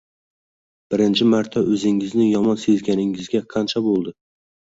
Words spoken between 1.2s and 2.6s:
marta о’zingizni yomon